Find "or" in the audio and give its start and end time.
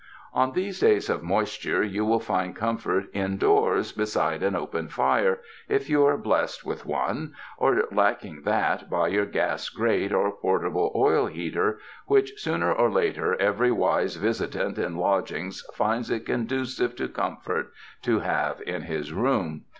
7.59-7.83, 10.11-10.31, 12.73-12.89